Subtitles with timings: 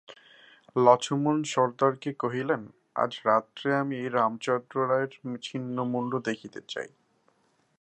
[0.75, 2.61] লছমন সর্দারকে কহিলেন,
[2.95, 5.11] আজ রাত্রে আমি রামচন্দ্র রায়ের
[5.41, 6.89] ছিন্ন মুণ্ড দেখিতে চাই।